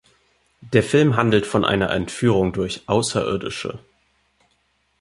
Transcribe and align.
Der 0.61 0.81
Film 0.81 1.15
handelt 1.15 1.45
von 1.45 1.63
einer 1.63 1.91
Entführung 1.91 2.53
durch 2.53 2.81
Außerirdische. 2.89 3.77